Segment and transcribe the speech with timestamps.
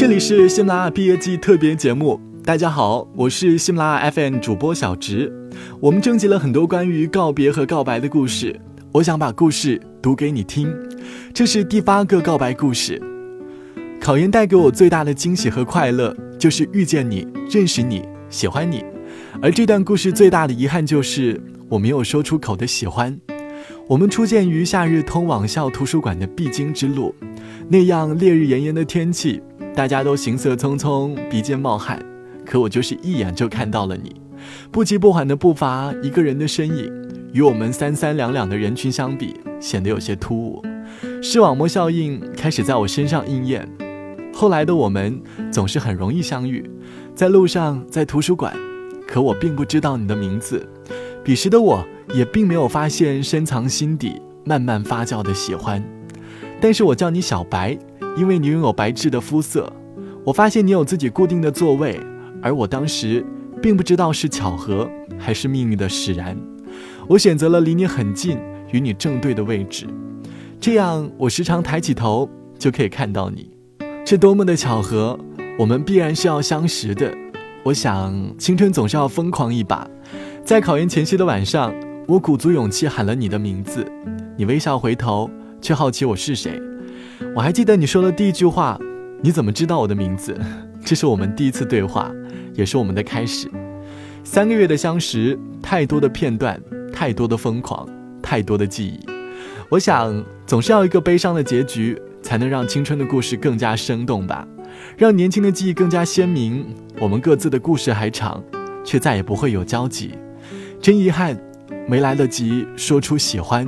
[0.00, 2.18] 这里是喜马拉雅毕业季特别节目。
[2.42, 5.30] 大家好，我是喜马拉雅 FM 主播小直。
[5.78, 8.58] 我们征集了很多关于告别和告白的故事，
[8.92, 10.74] 我想把故事读给你听。
[11.34, 12.98] 这是第八个告白故事。
[14.00, 18.82] 考研带给我最大的惊喜和快乐，就是遇见你、认识你、喜欢你。
[19.42, 21.38] 而这段故事最大的遗憾就是
[21.68, 23.20] 我没有说出口的喜欢。
[23.86, 27.14] 我们初见于夏日通往校图书馆的必经之路，
[27.72, 29.40] 那样烈日炎炎的天气，
[29.76, 32.04] 大家都行色匆匆，鼻尖冒汗，
[32.44, 34.20] 可我就是一眼就看到了你。
[34.72, 36.92] 不急不缓的步伐，一个人的身影，
[37.32, 40.60] 与我们三三两两的人群相比，显得有些突兀。
[41.22, 43.68] 视网膜效应开始在我身上应验。
[44.34, 46.68] 后来的我们总是很容易相遇，
[47.14, 48.52] 在路上，在图书馆，
[49.06, 50.68] 可我并不知道你的名字。
[51.22, 55.80] 彼时的我也并没有发现深藏心底、慢慢发酵的喜欢。
[56.60, 57.78] 但是我叫你小白，
[58.16, 59.72] 因为你拥有白质的肤色。
[60.24, 61.98] 我发现你有自己固定的座位，
[62.42, 63.24] 而我当时
[63.62, 64.88] 并不知道是巧合
[65.18, 66.36] 还是命运的使然。
[67.08, 68.38] 我选择了离你很近、
[68.70, 69.86] 与你正对的位置，
[70.60, 73.50] 这样我时常抬起头就可以看到你。
[74.04, 75.18] 这多么的巧合！
[75.58, 77.12] 我们必然是要相识的。
[77.62, 79.86] 我想，青春总是要疯狂一把。
[80.44, 81.74] 在考研前夕的晚上，
[82.06, 83.84] 我鼓足勇气喊了你的名字，
[84.36, 86.60] 你微笑回头，却好奇我是谁。
[87.34, 88.78] 我还记得你说的第一句话
[89.22, 90.38] ：“你怎么知道我的名字？”
[90.84, 92.10] 这是我们第一次对话，
[92.54, 93.50] 也是我们的开始。
[94.24, 96.60] 三个月的相识，太多的片段，
[96.92, 97.88] 太多的疯狂，
[98.22, 99.00] 太多的记忆。
[99.68, 102.00] 我想，总是要一个悲伤的结局。
[102.22, 104.46] 才能让青春的故事更加生动吧，
[104.98, 106.66] 让年轻的记忆更加鲜明。
[107.00, 108.44] 我们各自的故事还长，
[108.84, 110.14] 却再也不会有交集，
[110.82, 111.34] 真遗憾，
[111.88, 113.66] 没来得及说出喜欢。